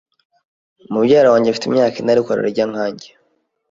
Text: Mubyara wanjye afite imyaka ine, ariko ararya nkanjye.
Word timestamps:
Mubyara 0.91 1.31
wanjye 1.31 1.47
afite 1.49 1.65
imyaka 1.67 1.95
ine, 1.97 2.09
ariko 2.13 2.29
ararya 2.31 2.65
nkanjye. 2.71 3.07